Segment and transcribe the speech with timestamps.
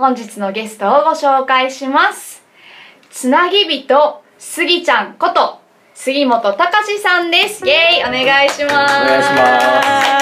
[0.00, 2.42] 本日のゲストをご紹介します。
[3.10, 5.60] つなぎ人スギちゃんこと
[5.92, 7.66] 杉本隆さんです。
[7.66, 8.22] イエーイ。
[8.22, 8.96] お願いします。
[8.96, 9.60] お願いしま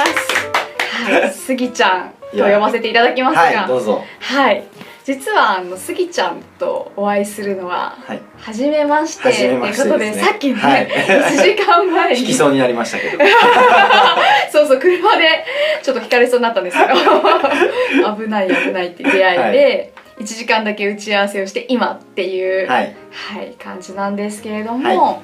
[0.05, 1.13] す。
[1.13, 1.31] はい。
[1.31, 3.41] スギちゃんと呼ばせていただきますが。
[3.41, 4.03] はいどうぞ。
[4.19, 4.65] はい
[5.09, 8.21] 実はあのスギちゃんとお会いするのははい。
[8.37, 12.21] 初めましてと初めいうことでねさっきね、はい1時間前に。
[12.21, 13.25] 引きそうになりましたけど。
[14.53, 15.47] そうそう車で
[15.83, 16.93] ちょっと引かれそうになったんですけど。
[18.23, 19.53] 危ない危ないって出会い。
[19.53, 22.95] で、1時間だけ打ち合わせをして今っていう、はい。
[23.11, 25.21] はい、感じなんですけれども、は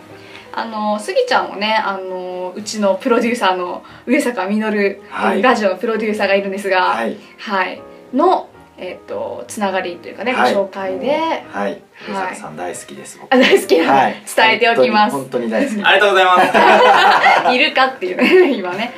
[0.55, 4.63] あのスギちゃんもねあのうちのプロデューサーの上坂実
[5.11, 5.43] はい。
[5.43, 7.19] ラジオのプロデューサーがいるんですが、はい。
[7.39, 7.83] はい、
[8.15, 10.55] の、えっとつながりというかね、はい。
[10.55, 11.17] ご紹介で。
[11.51, 11.81] はい。
[12.09, 13.33] 上坂さん大好きです僕。
[13.33, 14.23] あ大好きはい。
[14.37, 15.17] 伝えておきます。
[15.17, 17.55] 本当に本当に大好き ありがとうございます。
[17.55, 18.93] いるかっていうね 今ね。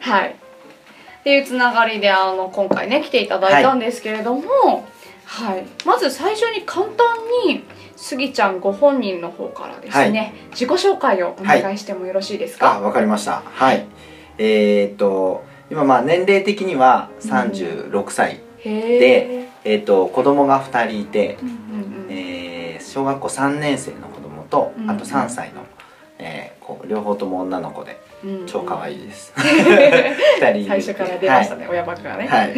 [0.00, 0.28] はい。
[0.28, 4.86] っていうつながりであの今回ね来ていただいたんですけれども、
[5.24, 5.64] はい。
[5.86, 7.06] まず最初に簡単
[7.46, 7.64] に
[7.96, 13.42] スギちゃんご本人の方からですね、自己紹介をお願いしてもよろしいですか、あわかりました。
[13.54, 13.86] はい。
[14.38, 22.10] えーっと今まあ年齢的には36歳でえーっと子供が2人いてうんうんうん。
[22.10, 25.62] えー小学校3年生の子供とうんあと3歳の
[26.18, 29.32] えーこう両方とも女の子でうん超可愛いです。
[29.36, 32.56] 2人最初から出ましたね、親バカがね、はい、はい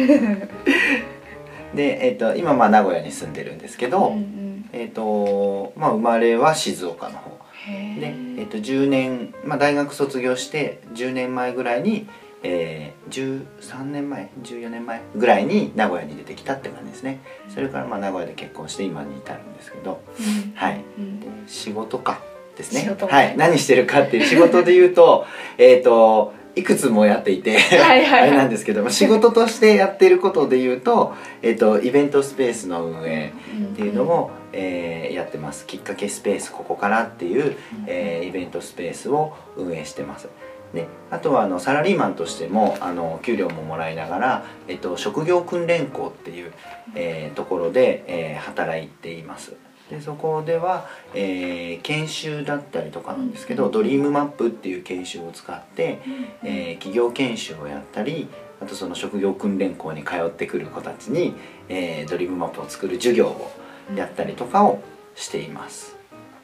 [1.75, 4.69] で、えっと今まあ名古屋に住んでるんですけど、うんうん。
[4.73, 7.37] えっとまあ、生まれは静岡の方。
[7.67, 12.07] へで、ええっと10年、まあ、大学卒業して10年前ぐらいに、
[12.45, 17.19] えー、13年前14年前ぐらいに名古屋に出てきたって感じですね。
[17.49, 20.01] それからまあ名古屋で結婚して今に至るんですけど。
[20.19, 20.53] うん。
[20.53, 20.83] はい。
[20.97, 21.19] うん。
[21.19, 22.21] で仕事か
[22.55, 22.95] ですね。
[22.99, 25.25] はい、何してるかっていう仕事で言うと
[25.57, 33.33] えっといくつもやっていてあれなんですけども仕事としてやってることで言うと、えっとイベントスペースの運営
[33.73, 35.65] っていうのも、えーやってます。
[35.65, 37.55] きっかけスペースここからっていう、
[37.87, 40.27] えーイベントスペースを運営してます
[40.75, 46.51] であとはあのサラリーマンとしてもあの給料ももらいながら、えっと、職業訓練校っていう、
[46.93, 49.55] えーところで、えー働いています。
[49.89, 53.71] でそこでは、えー研修だったりとかなんですけど、うん。
[53.71, 55.99] ドリームマップっていう研修を使って、
[56.43, 58.27] えー企業研修をやったり
[58.61, 61.35] あとその職業訓練校に通ってくる子たちに、
[61.69, 63.51] えードリームマップを作る授業を
[63.95, 64.81] やったりとかを
[65.15, 65.95] しています。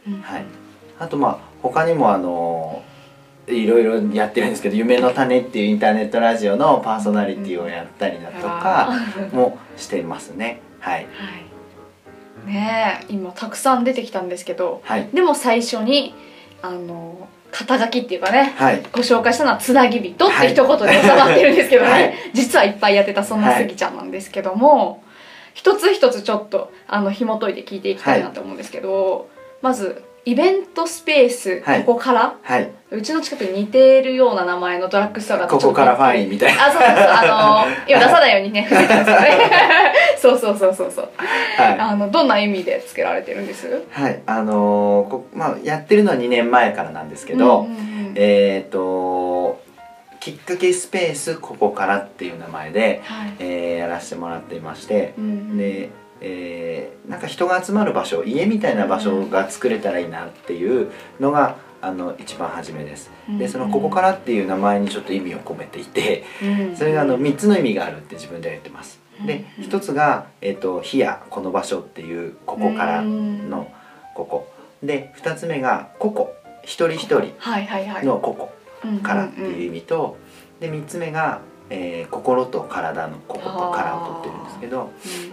[0.07, 0.21] うん。
[0.21, 0.45] はい、
[0.99, 2.83] あとまあ他にもあの
[3.47, 10.61] いろいろやってるんですけど「夢の種」っていうインターネットラジオのパーソナリティをやったりだとかあもしていますね。
[10.79, 11.07] はい、はい。
[12.45, 16.15] ねえ今たくさん出てきたんですけどはい、でも最初に
[16.61, 22.13] あの肩書きっていうかねはい、ご紹介したのは「つなぎ人」って一言で収まってるんですけどね、はい。
[22.33, 25.03] 実はいっぱいやってたそんなスギちゃんなんですけども、
[25.53, 29.27] 一つ一つちょっとあの紐解いて聞いていきたいなと思うんですけど、
[29.61, 31.83] まずイベントスペース、はい。
[31.83, 32.35] ここから？
[32.43, 36.67] はい、うちの近くに似ているような名前のドラッグストアがここからファインみたいな。
[36.67, 37.05] あそうそうそう。
[37.07, 38.61] あの 今出さないようにね。
[38.63, 39.27] 伏せてますよね。
[40.17, 40.91] そうそうそうそう。
[40.91, 41.09] そう
[41.57, 41.79] はい。
[41.79, 43.83] あのどんな意味でつけられてるんです？
[43.89, 48.13] はい、あのーこまあやってるのは2年前からなんですけど、うんうんうん。
[48.15, 49.59] えっ、と
[50.19, 53.33] きっかけスペースここからっていう名前で、はい。
[53.39, 55.57] えーやらせてもらっていまして、うんうん。
[55.57, 55.89] で、
[56.21, 63.11] えーなんか人が集まる場所家みたいな場所が作れたらいいなっていうのがあの一番初めです。
[63.39, 66.75] でその「ここから」っていう名前にちょっと意味を込めていてうん。
[66.75, 68.99] それがあの3つの意味があるって自分では言ってます。
[69.25, 69.65] でうん。
[69.65, 73.71] 1つが「えー、と火やこの場所」っていう「ここから」の
[74.15, 74.47] 「ここ」
[74.83, 76.29] で2つ目が「個々」
[76.63, 77.33] 一人一人
[78.05, 80.17] の「個々」からっていう意味と
[80.59, 81.41] で3つ目が、
[81.71, 84.89] えー心と体の「ここと「から」を取ってるんですけど、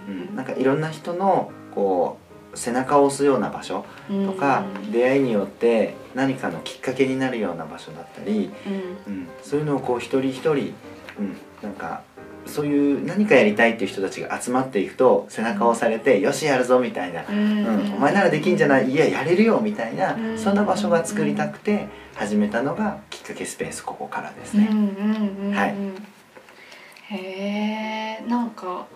[0.09, 2.17] うん、なんかいろんな人のこ
[2.55, 4.27] う背中を押すような場所うん。
[4.27, 9.13] とか、出会いによって何かのきっかけになるような場所だったり、うん。
[9.13, 12.01] うん、そういうのをこう一人一人、うん、なんか
[12.47, 17.65] そういう何かやりたいっていう人たちが集まっていくと背中を押されて「よしやるぞ」みたいなううん。
[17.65, 20.39] ん、お前ならできんじゃないいややれるよみたいな、うん。
[20.39, 24.69] そんな場所が作りたくて始めたのがきっかけスペースここからですね。
[25.55, 25.75] はい
[27.11, 28.87] へえなんか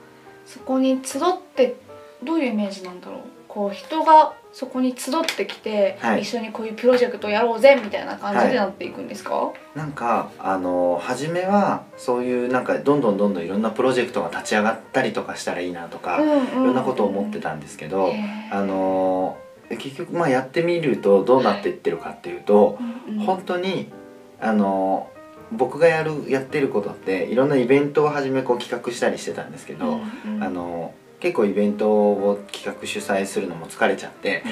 [0.46, 1.22] そこに集っ
[1.54, 1.76] て
[2.22, 3.20] どういうイメージなんだろう。
[3.48, 6.22] こう人がそこに集ってきて、はい。
[6.22, 16.24] 一緒にこういうプロジェクトやろうぜみたいな感じでなっていくんですか、なんかあの初めはそういうなんかどんどんどんどんいろんなプロジェクトが立ち上がったりとかしたらいいなとか、い
[16.54, 18.10] ろんなことを思ってたんですけど、
[18.50, 19.36] あの
[19.68, 23.26] 結局まあやってみるとどうなっていってるかっていうと、うんうん。
[23.26, 23.92] 本当に
[24.40, 25.10] あの
[25.50, 30.42] 僕がやるやってることっていろんなイベントをはじめこう企画したりしてたんですけど、うんうん。
[30.42, 34.42] あの結構イベントを企画主催するのも疲れちゃって、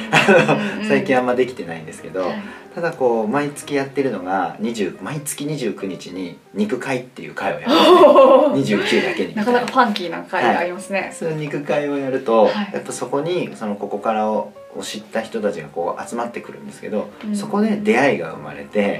[0.78, 0.80] うん。
[0.82, 0.88] うん。
[0.88, 2.42] 最近あんまできてないんですけど、はい。
[2.74, 7.72] ただこう毎月やってるのが20毎月29日に肉会っていう会をやる。
[7.74, 9.34] 29だけに。
[9.34, 12.70] なかなかファンキーな回がありますね、その肉会をやると、はい。
[12.74, 17.36] やっぱそこにそのここからをを知った人たちがこう集まってくるんですけど、うん。
[17.36, 18.98] そこで出会いが生まれて、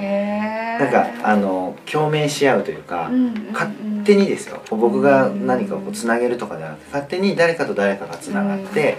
[0.80, 3.70] なんかあの共鳴し合うというか、うんうんうん勝
[4.02, 4.62] 手にですよ。
[4.70, 8.96] 僕が何かをこうつなげるとかではなくて勝手に誰かと誰かがつながって、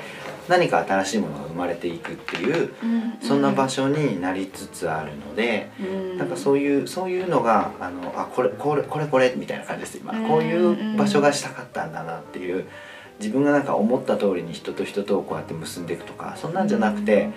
[0.47, 5.71] 何か新しいものが生まれていくっていううんそんな場所になりつつあるので。
[5.79, 6.17] うん。
[6.19, 10.13] なんかそういうそういうのがあのあこれこれこれこれみたいな感じです今。
[10.13, 10.27] うん。
[10.27, 12.65] こういう場所がしたかったんだなっていう
[13.21, 17.29] 自分がなんか思った通りに人と人とをこうやって結んでいくとかそんなんじゃなくて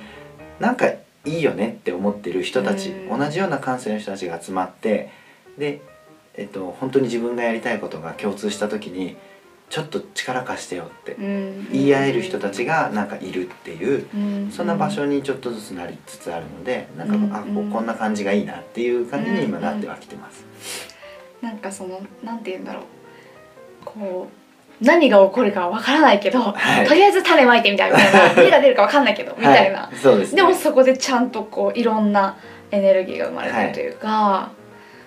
[0.58, 3.18] なんかいいよねって思ってる人たちうん。
[3.18, 5.10] 同じような感性の人たちが集まって
[5.58, 5.80] で、
[6.34, 9.16] えっと、本当に自分がやりたいことが共通した時に
[9.70, 11.72] ちょっと力貸してよってうん。
[11.72, 14.50] 言い合える人たちがなんかいるっていううん。
[14.50, 17.34] そんな場所にちょっとずつなりつつあるのでなんか、うん。
[17.34, 20.44] あこうこんな感じがいいなっていう感じに今なってはきてます。
[21.40, 22.84] なんかそのなんて言うんだろう。
[23.84, 24.43] こう
[24.80, 26.86] 何が起こるかわからないけど、はい。
[26.86, 32.36] とりあえず種まいてみたいみたいな 芽が出るかわかんないけどみたいな、はい、です、ね、でもそこでちゃんとこういろんな
[32.70, 34.50] エネルギーが生まれてるというか、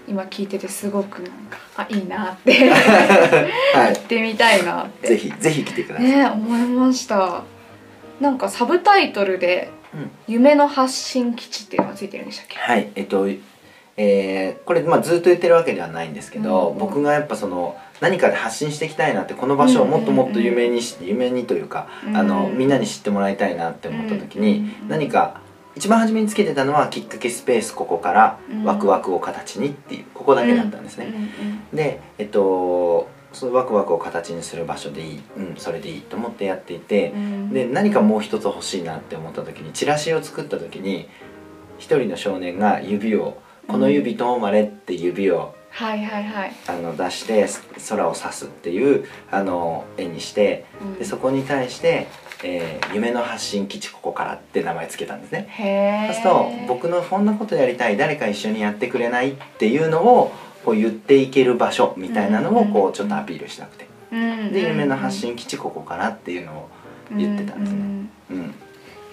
[0.08, 2.54] 今聞いててすごくなんかあいいなって。
[2.64, 5.08] 行はってみたいなっい、て。
[5.10, 6.08] ぜひぜひ来てください。
[6.08, 7.44] ね思いました。
[8.22, 12.58] なんかサブタイトルでうん「夢の発信基地」っていうのがついてるんでしたっけ？
[12.58, 13.28] はい、えっと、
[13.98, 16.78] えーこれ、まあ、ずっと言ってるわけではないんですけど、うん。
[16.78, 25.42] 僕がやっぱその何かで発信していきたいなってこの場所をもっともっと有名にして、有名にというか、あのみんなに知ってもらいたいなって思った時に、うん何か
[25.76, 28.64] 一番初めにつけてたのはきっかけスペースここからうん。
[28.64, 31.14] ワクワクを形にっていうここだけだったんですね。
[31.72, 37.14] でえっとそのワクワクを形にする場所でいい、うん、それでいいと思ってやっていて、
[37.52, 41.08] で何かもう一つ欲しいなって思った時にチラシを作った時に
[41.78, 47.46] 一人の少年が指を「この指とまれ」って指をはいはいはい、あの出して
[47.90, 50.96] 空を指すっていうあの絵にしてうん。
[50.96, 52.08] でそこに対して、
[52.44, 56.10] えー夢の発信基地ここから」って名前つけたんですね。
[56.12, 60.32] そうすると僕のこんなことやりたい誰か一緒にやってくれないっていうのを
[60.66, 63.86] こう言っていける場所みたいなのをこうちょっとアピールしたくて。
[64.12, 66.70] で夢の発信基地ここからっていうのを
[67.16, 67.80] 言ってたんですね。
[68.32, 68.56] うんうん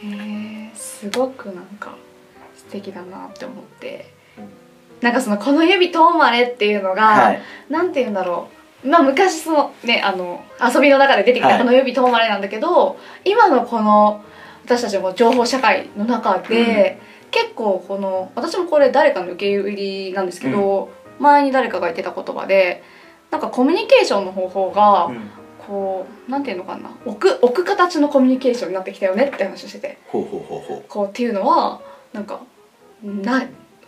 [0.03, 1.95] へえすごくなんか
[2.57, 4.07] 素敵だなって思って
[5.05, 7.43] なんかその「この指とまれ」っていうのが、はい。
[7.69, 8.49] なんて言うんだろ
[8.83, 8.89] う。
[8.89, 11.59] まあ昔そのねあの遊びの中で出てきたはい。
[11.59, 14.25] この指とまれなんだけど、今のこの
[14.65, 16.99] 私たちの情報社会の中で、
[17.31, 22.83] 結構この私もこれ誰かの受け売りなんですけど、前に誰かが言ってた言葉で
[23.31, 25.31] なんかコミュニケーションの方法が、うん。
[25.67, 26.91] こうなんていうのかな。
[27.05, 29.99] 置く置く形のコミュニケーションになってきたよねって話をしてて。
[30.89, 31.81] こうっていうのは
[32.15, 32.41] なんか
[33.03, 33.43] な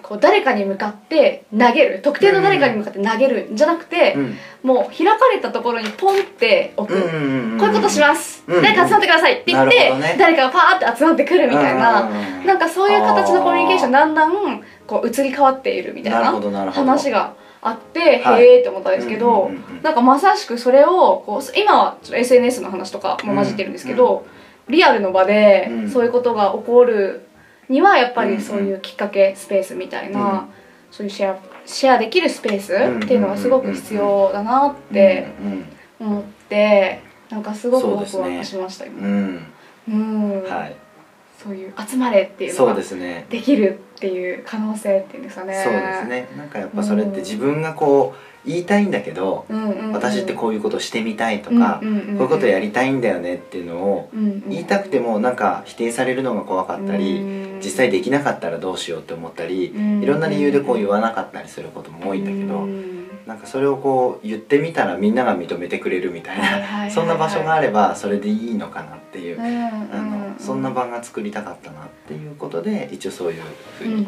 [0.09, 4.37] こう誰かに向かって投げる特定の誰かに向かって投げるんじゃなくて、うん。
[4.63, 10.17] もう開かれたところにポンって置く、うんうんうんこういうことします、うん誰か集まってくださいって言って、ね。
[10.19, 18.43] 誰かがパーって集まってくるみたいな、うんなんかそういう形のコミュニケーションだんだんこう移り変わっているみたいな話があって、はい。
[18.45, 19.83] へえって思ったんですけど、うんうんうんうん。
[19.83, 24.25] なんかまさしくそれをこう今はちょっと SNS の話とかも混じってるんですけど、
[24.69, 25.91] リアルの場でうん。
[25.91, 27.27] そういうことが起こる
[27.69, 30.41] にはやっぱりそういうきっかけスペースみたいな、うん
[30.89, 35.33] そういうシェアシェアできるスペースっていうのがすごく必要だなって
[36.01, 39.07] うん思ってなんかすごくワクワクしました、う今。
[39.07, 39.47] ん。
[39.89, 40.77] うん、はい。
[41.43, 43.27] そういう集まれっていうのそうがですね。
[43.29, 45.61] できるっていう可能性っていうんですかね。
[45.63, 46.29] そうですね。
[46.37, 49.45] なんかやっぱそれって自分がこう言いたいんだけど
[49.93, 54.11] 私ってこういうことしてみたいとかこういうことやりたいんだよねっていうのを
[54.49, 60.03] 言いたくてもなんか否定されるのが怖かったり実際できなかったらどうしようって思ったりうん。
[60.03, 63.09] いろんな理由でこう言わなかったりすることも多いんだけどうん。
[63.27, 66.91] なんかそれをこう言ってみたらみんなが認めてくれるみたいはいはいはいはない。
[66.91, 73.43] そんな場所があればそれでいいのかなっていうあのそんな場が作りたかったなっていうことで一応そういう
[73.79, 74.07] ふうに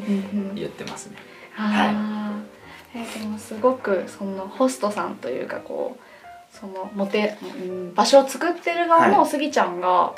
[0.54, 1.16] 言ってますね。
[1.56, 2.98] あー。
[2.98, 10.14] えーでもすごくそのホストさんというかこうそのモテ、うん、場所を作ってる側のはスギちゃんが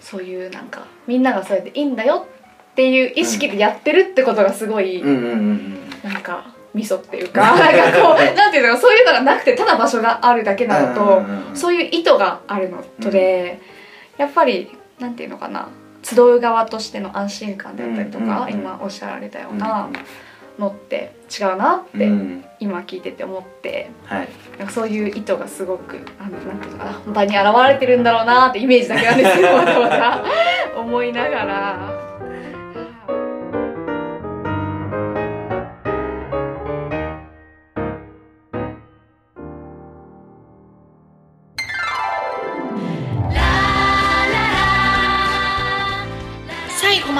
[0.00, 2.26] そういうなんかみんながそれでいいんだよ
[2.74, 11.22] っていう意識でやってるってことがすごい、なんか味噌っていうか なんかこうなんていうのそういうのがなくてただ場所があるだけなのと、
[11.54, 13.60] そういう意図があるのとで、
[14.18, 15.68] やっぱりなんていうのかな
[16.02, 19.88] 集う側としての安心感であったりとか、今おっしゃられたような
[20.58, 22.44] のって違うなって、うん。
[22.60, 24.28] 今聞いてて思ってはい。
[24.58, 30.24] なんかそういう意図がすごくあのなんていうのかな場に現れてるんだろうなってイメージだけなんですけどまだまだ。
[30.76, 32.04] 思いながら。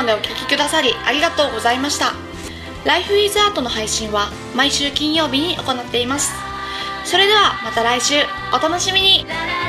[0.04, 2.12] までお聴きくださりありがとうございました。
[2.84, 6.30] Life is Art の配信は毎週金曜日に行っています。
[7.06, 8.14] それではまた来週
[8.52, 9.63] お楽しみにララ